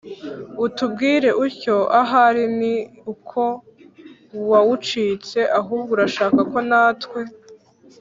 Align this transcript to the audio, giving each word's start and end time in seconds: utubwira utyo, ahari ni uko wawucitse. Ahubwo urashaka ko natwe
utubwira 0.65 1.29
utyo, 1.45 1.75
ahari 2.01 2.43
ni 2.59 2.75
uko 3.13 3.41
wawucitse. 4.49 5.39
Ahubwo 5.59 5.89
urashaka 5.95 6.39
ko 6.51 6.59
natwe 6.69 7.21